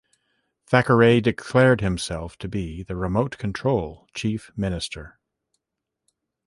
[0.65, 5.19] Thackeray declared himself to be the "remote control" chief minister.